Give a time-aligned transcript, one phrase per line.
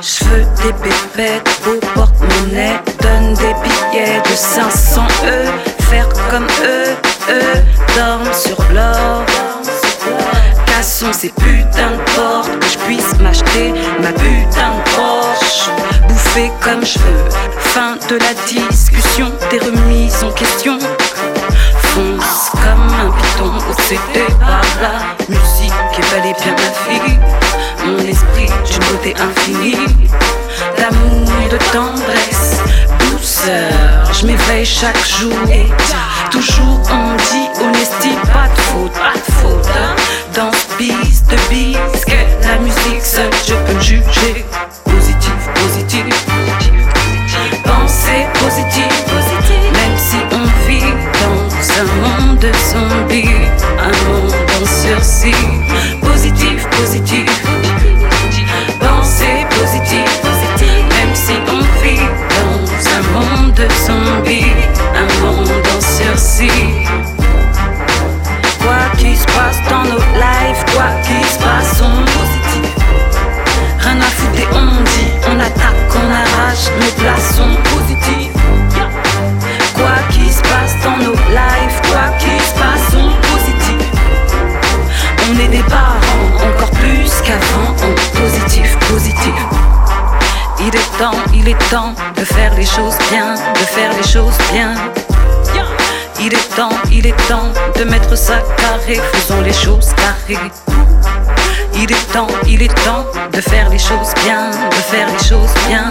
[0.00, 5.44] Je veux des pépettes au porte-monnaie, donne des billets de 500 E,
[5.90, 6.96] faire comme eux,
[7.30, 7.62] eux,
[7.96, 9.24] dorment sur l'or.
[10.66, 15.70] Cassons ces putains de portes, que je puisse m'acheter ma putain de Porsche.
[16.08, 20.78] Bouffer comme je veux, fin de la discussion, des remises en question.
[29.28, 29.76] Infinie,
[30.78, 32.60] d'amour, de tendresse,
[32.98, 34.12] douceur.
[34.12, 35.66] Je m'éveille chaque jour et
[36.30, 39.66] toujours on dit honesty, pas de faute, pas de faute.
[39.76, 39.96] hein.
[40.34, 44.44] Dans ce bis de bis, que la musique seule je peux juger.
[44.84, 46.04] Positif, positif.
[47.64, 49.72] Pensée positive, positive.
[49.72, 53.46] Même si on vit dans un monde de zombies,
[53.80, 55.34] un monde en sursis.
[56.02, 57.23] Positif, positif.
[71.64, 72.74] Qu'il se passe, on positif.
[73.80, 78.32] Rien à on dit, on attaque, on arrache, nos places sont positives.
[79.74, 83.80] Quoi qu'il se passe dans nos lives, quoi qu'il se passe, on positif.
[85.28, 89.34] On est des parents, encore plus qu'avant, en positif, positif.
[90.60, 94.38] Il est temps, il est temps de faire les choses bien, de faire les choses
[94.52, 94.74] bien.
[96.20, 100.73] Il est temps, il est temps de mettre ça carré, faisons les choses carrées.
[101.86, 105.52] Il est temps, il est temps de faire les choses bien, de faire les choses
[105.68, 105.90] bien.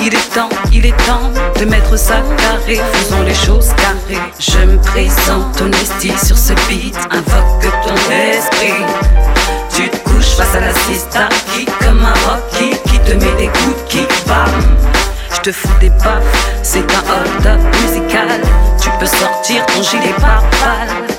[0.00, 4.22] Il est temps, il est temps de mettre ça carré, faisons les choses carrées.
[4.38, 8.72] Je me présente honesty sur ce beat, invoque ton esprit.
[9.76, 13.48] Tu te couches face à la sista qui comme un rocky qui te met des
[13.48, 14.48] coups kick, bam.
[15.34, 18.40] Je te fous des baffes, c'est un hold-up musical.
[18.80, 21.17] Tu peux sortir ton gilet par balle.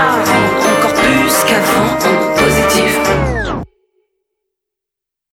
[0.00, 0.39] Dans